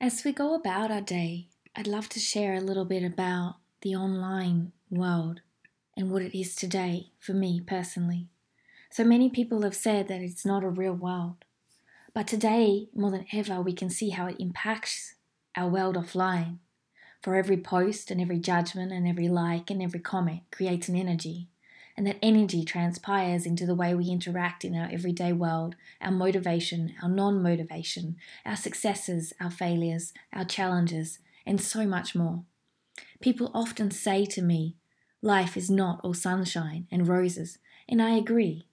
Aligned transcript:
As 0.00 0.24
we 0.24 0.32
go 0.32 0.54
about 0.54 0.90
our 0.90 1.00
day, 1.00 1.48
I'd 1.76 1.86
love 1.86 2.08
to 2.10 2.20
share 2.20 2.54
a 2.54 2.60
little 2.60 2.84
bit 2.84 3.04
about 3.04 3.56
the 3.80 3.94
online 3.94 4.72
world 4.90 5.40
and 5.96 6.10
what 6.10 6.20
it 6.20 6.38
is 6.38 6.54
today 6.56 7.12
for 7.20 7.32
me 7.32 7.60
personally. 7.60 8.28
So 8.90 9.04
many 9.04 9.30
people 9.30 9.62
have 9.62 9.76
said 9.76 10.08
that 10.08 10.20
it's 10.20 10.44
not 10.44 10.64
a 10.64 10.68
real 10.68 10.94
world. 10.94 11.44
But 12.12 12.26
today, 12.26 12.88
more 12.94 13.12
than 13.12 13.26
ever, 13.32 13.60
we 13.60 13.72
can 13.72 13.88
see 13.88 14.10
how 14.10 14.26
it 14.26 14.36
impacts 14.40 15.14
our 15.56 15.68
world 15.68 15.96
offline. 15.96 16.58
For 17.22 17.36
every 17.36 17.56
post 17.56 18.10
and 18.10 18.20
every 18.20 18.38
judgment 18.38 18.92
and 18.92 19.08
every 19.08 19.28
like 19.28 19.70
and 19.70 19.80
every 19.80 20.00
comment 20.00 20.42
creates 20.50 20.88
an 20.88 20.96
energy 20.96 21.48
and 21.96 22.06
that 22.06 22.18
energy 22.22 22.64
transpires 22.64 23.46
into 23.46 23.66
the 23.66 23.74
way 23.74 23.94
we 23.94 24.10
interact 24.10 24.64
in 24.64 24.74
our 24.74 24.88
everyday 24.90 25.32
world, 25.32 25.76
our 26.00 26.10
motivation, 26.10 26.94
our 27.02 27.08
non 27.08 27.42
motivation, 27.42 28.16
our 28.44 28.56
successes, 28.56 29.32
our 29.40 29.50
failures, 29.50 30.12
our 30.32 30.44
challenges, 30.44 31.18
and 31.46 31.60
so 31.60 31.86
much 31.86 32.14
more. 32.14 32.42
People 33.20 33.50
often 33.54 33.90
say 33.90 34.24
to 34.26 34.42
me, 34.42 34.76
Life 35.22 35.56
is 35.56 35.70
not 35.70 36.00
all 36.04 36.12
sunshine 36.12 36.86
and 36.90 37.08
roses, 37.08 37.58
and 37.88 38.02
I 38.02 38.10
agree. 38.10 38.66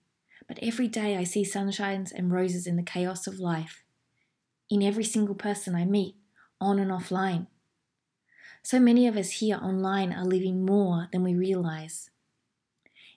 But 0.46 0.58
every 0.60 0.88
day 0.88 1.16
I 1.16 1.24
see 1.24 1.44
sunshines 1.44 2.12
and 2.12 2.30
roses 2.30 2.66
in 2.66 2.76
the 2.76 2.82
chaos 2.82 3.26
of 3.26 3.40
life, 3.40 3.84
in 4.68 4.82
every 4.82 5.04
single 5.04 5.34
person 5.34 5.74
I 5.74 5.86
meet, 5.86 6.16
on 6.60 6.78
and 6.78 6.90
offline. 6.90 7.46
So 8.62 8.78
many 8.78 9.06
of 9.06 9.16
us 9.16 9.30
here 9.30 9.56
online 9.56 10.12
are 10.12 10.24
living 10.24 10.66
more 10.66 11.08
than 11.10 11.22
we 11.22 11.34
realize. 11.34 12.10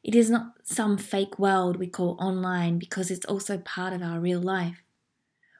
It 0.05 0.13
is 0.13 0.29
not 0.29 0.53
some 0.61 0.99
fake 0.99 1.39
world 1.39 1.77
we 1.77 1.87
call 1.87 2.15
online 2.19 2.77
because 2.77 3.09
it's 3.09 3.25
also 3.25 3.57
part 3.57 3.91
of 3.91 4.03
our 4.03 4.19
real 4.19 4.39
life. 4.39 4.83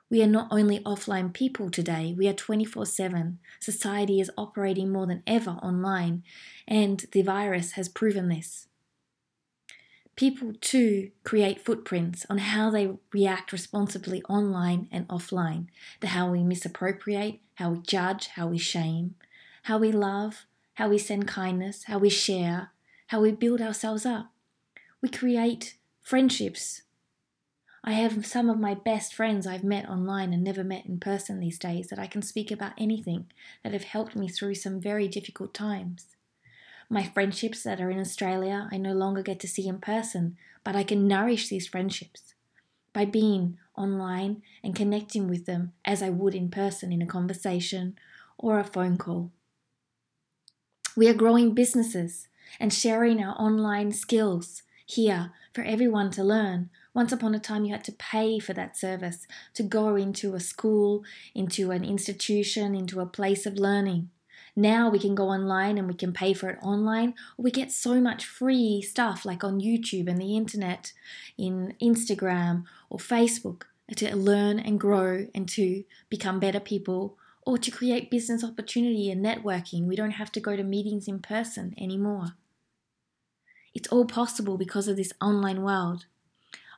We 0.07 0.21
are 0.21 0.27
not 0.27 0.49
only 0.51 0.81
offline 0.81 1.33
people 1.33 1.71
today, 1.71 2.13
we 2.15 2.27
are 2.27 2.33
24 2.33 2.85
7. 2.85 3.39
Society 3.59 4.21
is 4.21 4.29
operating 4.37 4.91
more 4.91 5.07
than 5.07 5.23
ever 5.25 5.57
online, 5.63 6.21
and 6.67 7.03
the 7.11 7.23
virus 7.23 7.71
has 7.71 7.89
proven 7.89 8.29
this. 8.29 8.67
People 10.15 10.53
too 10.61 11.09
create 11.23 11.65
footprints 11.65 12.23
on 12.29 12.37
how 12.37 12.69
they 12.69 12.91
react 13.11 13.51
responsibly 13.51 14.21
online 14.29 14.87
and 14.91 15.07
offline, 15.07 15.69
the 16.01 16.07
how 16.09 16.29
we 16.29 16.43
misappropriate, 16.43 17.39
how 17.55 17.71
we 17.71 17.79
judge, 17.79 18.27
how 18.27 18.45
we 18.45 18.59
shame, 18.59 19.15
how 19.63 19.79
we 19.79 19.91
love, 19.91 20.45
how 20.75 20.87
we 20.87 20.99
send 20.99 21.27
kindness, 21.27 21.85
how 21.85 21.97
we 21.97 22.09
share, 22.09 22.69
how 23.07 23.21
we 23.21 23.31
build 23.31 23.59
ourselves 23.59 24.05
up. 24.05 24.31
We 25.01 25.09
create 25.09 25.77
friendships. 26.01 26.81
I 27.83 27.93
have 27.93 28.25
some 28.25 28.49
of 28.49 28.59
my 28.59 28.73
best 28.73 29.13
friends 29.13 29.45
I've 29.45 29.63
met 29.63 29.87
online 29.87 30.33
and 30.33 30.43
never 30.43 30.63
met 30.63 30.85
in 30.85 30.99
person 30.99 31.39
these 31.39 31.59
days 31.59 31.87
that 31.89 31.99
I 31.99 32.07
can 32.07 32.21
speak 32.21 32.49
about 32.49 32.73
anything 32.77 33.27
that 33.63 33.73
have 33.73 33.83
helped 33.83 34.15
me 34.15 34.27
through 34.27 34.55
some 34.55 34.81
very 34.81 35.07
difficult 35.07 35.53
times. 35.53 36.15
My 36.89 37.03
friendships 37.03 37.63
that 37.63 37.81
are 37.81 37.91
in 37.91 37.99
Australia, 37.99 38.67
I 38.71 38.77
no 38.77 38.93
longer 38.93 39.21
get 39.21 39.39
to 39.41 39.47
see 39.47 39.67
in 39.67 39.79
person, 39.79 40.37
but 40.63 40.75
I 40.75 40.83
can 40.83 41.07
nourish 41.07 41.47
these 41.49 41.67
friendships 41.67 42.33
by 42.93 43.05
being 43.05 43.57
online 43.75 44.41
and 44.63 44.75
connecting 44.75 45.27
with 45.27 45.45
them 45.45 45.73
as 45.83 46.01
I 46.01 46.09
would 46.09 46.33
in 46.33 46.49
person 46.49 46.91
in 46.91 47.01
a 47.01 47.07
conversation 47.07 47.97
or 48.37 48.59
a 48.59 48.63
phone 48.63 48.97
call. 48.97 49.31
We 50.95 51.09
are 51.09 51.13
growing 51.13 51.53
businesses 51.53 52.27
and 52.59 52.73
sharing 52.73 53.21
our 53.21 53.35
online 53.39 53.91
skills 53.91 54.63
here 54.85 55.31
for 55.53 55.63
everyone 55.63 56.11
to 56.11 56.23
learn. 56.23 56.69
Once 56.93 57.11
upon 57.11 57.35
a 57.35 57.39
time, 57.39 57.65
you 57.65 57.73
had 57.73 57.83
to 57.83 57.91
pay 57.91 58.39
for 58.39 58.53
that 58.53 58.77
service 58.77 59.27
to 59.53 59.63
go 59.63 59.95
into 59.95 60.33
a 60.33 60.39
school, 60.39 61.03
into 61.33 61.71
an 61.71 61.83
institution, 61.83 62.75
into 62.75 62.99
a 62.99 63.05
place 63.05 63.45
of 63.45 63.55
learning. 63.55 64.09
Now 64.55 64.89
we 64.89 64.99
can 64.99 65.15
go 65.15 65.29
online 65.29 65.77
and 65.77 65.87
we 65.87 65.93
can 65.95 66.13
pay 66.13 66.33
for 66.33 66.49
it 66.49 66.59
online, 66.61 67.13
we 67.37 67.51
get 67.51 67.71
so 67.71 67.99
much 67.99 68.25
free 68.25 68.81
stuff 68.81 69.25
like 69.25 69.43
on 69.43 69.59
YouTube 69.59 70.07
and 70.07 70.17
the 70.17 70.37
internet, 70.37 70.93
in 71.37 71.75
Instagram 71.81 72.63
or 72.89 72.97
Facebook 72.97 73.63
to 73.97 74.15
learn 74.15 74.59
and 74.59 74.79
grow 74.79 75.27
and 75.35 75.47
to 75.49 75.83
become 76.09 76.39
better 76.39 76.61
people 76.61 77.17
or 77.45 77.57
to 77.57 77.69
create 77.69 78.09
business 78.09 78.43
opportunity 78.43 79.11
and 79.11 79.23
networking. 79.23 79.85
We 79.85 79.95
don't 79.95 80.11
have 80.11 80.31
to 80.31 80.39
go 80.39 80.55
to 80.55 80.63
meetings 80.63 81.07
in 81.07 81.19
person 81.19 81.75
anymore. 81.77 82.35
It's 83.85 83.93
all 83.93 84.05
possible 84.05 84.57
because 84.57 84.87
of 84.87 84.97
this 84.97 85.13
online 85.21 85.61
world. 85.61 86.07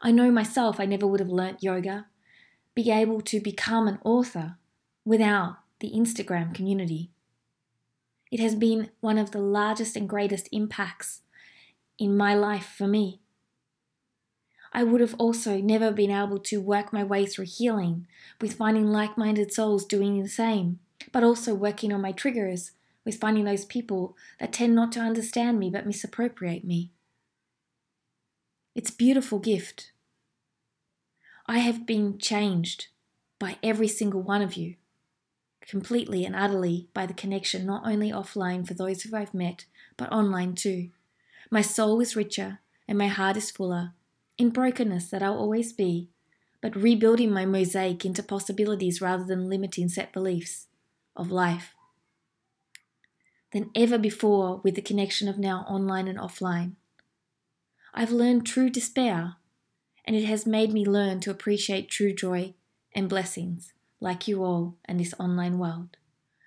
I 0.02 0.12
know 0.12 0.30
myself 0.30 0.78
I 0.78 0.84
never 0.84 1.08
would 1.08 1.22
have 1.22 1.30
learnt 1.30 1.64
yoga, 1.64 2.08
be 2.76 2.92
able 2.92 3.22
to 3.22 3.40
become 3.40 3.88
an 3.88 4.00
author 4.04 4.58
without 5.06 5.60
the 5.80 5.94
Instagram 5.96 6.54
community. 6.54 7.10
It 8.30 8.42
has 8.42 8.56
been 8.56 8.90
one 9.00 9.18
of 9.18 9.32
the 9.32 9.40
largest 9.40 9.96
and 9.96 10.10
greatest 10.10 10.50
impacts 10.52 11.22
in 11.98 12.18
my 12.18 12.36
life 12.36 12.74
for 12.78 12.90
me. 12.90 13.22
I 14.74 14.84
would 14.84 15.00
have 15.00 15.16
also 15.18 15.62
never 15.62 15.94
been 15.94 16.12
able 16.12 16.40
to 16.40 16.60
work 16.60 16.92
my 16.92 17.06
way 17.06 17.26
through 17.26 17.46
healing 17.46 18.06
with 18.42 18.56
finding 18.56 18.88
like 18.88 19.18
minded 19.18 19.54
souls 19.54 19.86
doing 19.86 20.22
the 20.22 20.28
same, 20.28 20.80
but 21.14 21.24
also 21.24 21.56
working 21.56 21.94
on 21.94 22.02
my 22.02 22.12
triggers 22.12 22.72
with 23.06 23.18
finding 23.18 23.46
those 23.46 23.64
people 23.64 24.18
that 24.42 24.52
tend 24.52 24.76
not 24.76 24.92
to 24.92 25.00
understand 25.00 25.58
me 25.58 25.70
but 25.70 25.88
misappropriate 25.88 26.66
me. 26.66 26.92
It's 28.78 28.92
beautiful 28.92 29.40
gift. 29.40 29.92
I 31.48 31.58
have 31.58 31.88
been 31.88 32.20
changed 32.20 32.90
by 33.40 33.58
every 33.64 33.88
single 33.88 34.22
one 34.22 34.44
of 34.44 34.54
you, 34.54 34.76
completely 35.62 36.24
and 36.26 36.36
utterly 36.36 36.88
by 36.94 37.08
the 37.08 37.16
connection 37.16 37.66
not 37.66 37.88
only 37.88 38.12
offline 38.12 38.68
for 38.68 38.76
those 38.76 39.02
who 39.02 39.18
I've 39.18 39.34
met, 39.34 39.66
but 39.98 40.12
online 40.12 40.54
too. 40.54 40.92
My 41.50 41.64
soul 41.64 42.00
is 42.02 42.16
richer 42.16 42.60
and 42.88 43.00
my 43.00 43.08
heart 43.08 43.36
is 43.36 43.50
fuller, 43.50 43.94
in 44.38 44.52
brokenness 44.52 45.10
that 45.10 45.24
I'll 45.24 45.40
always 45.40 45.74
be, 45.74 46.10
but 46.62 46.76
rebuilding 46.76 47.32
my 47.34 47.48
mosaic 47.48 48.06
into 48.06 48.22
possibilities 48.22 49.02
rather 49.02 49.24
than 49.24 49.50
limiting 49.50 49.90
set 49.90 50.14
beliefs 50.14 50.68
of 51.16 51.32
life 51.32 51.74
than 53.54 53.72
ever 53.74 53.98
before 53.98 54.62
with 54.64 54.76
the 54.76 54.84
connection 54.84 55.28
of 55.28 55.40
now 55.40 55.66
online 55.68 56.08
and 56.08 56.20
offline. 56.20 56.74
I've 58.00 58.12
learned 58.12 58.46
true 58.46 58.70
despair, 58.70 59.38
and 60.06 60.16
it 60.16 60.26
has 60.26 60.46
made 60.46 60.72
me 60.72 60.86
learn 60.86 61.20
to 61.22 61.32
appreciate 61.32 61.90
true 61.90 62.14
joy 62.14 62.54
and 62.94 63.10
blessings 63.10 63.74
like 64.00 64.28
you 64.28 64.44
all 64.44 64.76
and 64.86 65.00
this 65.00 65.16
online 65.20 65.58
world. 65.58 65.98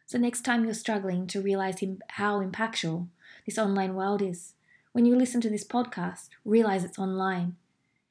So, 0.07 0.17
next 0.17 0.43
time 0.43 0.65
you're 0.65 0.75
struggling 0.75 1.27
to 1.27 1.41
realize 1.41 1.83
how 2.11 2.41
impactful 2.41 3.09
this 3.47 3.59
online 3.59 3.97
world 3.97 4.23
is, 4.23 4.55
when 4.93 5.05
you 5.05 5.17
listen 5.17 5.41
to 5.41 5.51
this 5.51 5.65
podcast, 5.65 6.29
realize 6.45 6.85
it's 6.85 7.01
online. 7.01 7.57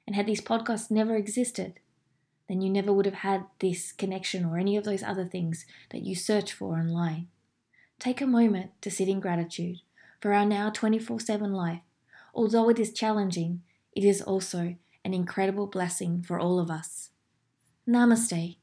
And 0.06 0.18
had 0.18 0.26
these 0.26 0.42
podcasts 0.42 0.92
never 0.92 1.16
existed, 1.16 1.80
then 2.50 2.60
you 2.60 2.70
never 2.70 2.92
would 2.92 3.06
have 3.06 3.24
had 3.24 3.46
this 3.60 3.94
connection 3.94 4.44
or 4.44 4.58
any 4.58 4.76
of 4.76 4.84
those 4.84 5.02
other 5.02 5.24
things 5.24 5.66
that 5.92 6.02
you 6.02 6.14
search 6.14 6.52
for 6.52 6.74
online. 6.74 7.30
Take 8.00 8.20
a 8.20 8.28
moment 8.28 8.72
to 8.82 8.92
sit 8.92 9.08
in 9.08 9.22
gratitude 9.22 9.78
for 10.20 10.34
our 10.34 10.46
now 10.46 10.70
24 10.70 11.22
7 11.22 11.54
life. 11.54 11.80
Although 12.34 12.70
it 12.70 12.80
is 12.80 12.94
challenging, 12.94 13.62
it 13.96 14.04
is 14.04 14.22
also 14.22 14.76
an 15.04 15.14
incredible 15.14 15.68
blessing 15.68 16.24
for 16.24 16.40
all 16.40 16.60
of 16.60 16.70
us. 16.70 17.10
Namaste. 17.88 18.58